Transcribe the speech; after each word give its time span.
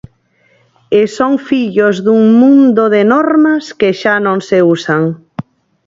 E 0.99 1.01
son 1.17 1.33
fillos 1.47 1.95
dun 2.05 2.23
mundo 2.41 2.83
de 2.95 3.01
normas 3.13 3.63
que 3.79 3.89
xa 4.01 4.15
non 4.27 4.37
se 4.47 4.57
usan. 4.75 5.03